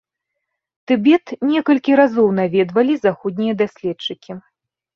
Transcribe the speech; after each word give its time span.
Тыбет 0.91 1.25
некалькі 1.51 1.91
разоў 2.01 2.27
наведвалі 2.41 2.93
заходнія 3.07 3.53
даследчыкі. 3.63 4.31